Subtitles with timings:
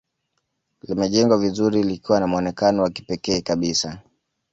[0.81, 3.99] Limejengwa vizuri likiwa na mwonekano wa kipekee kabisa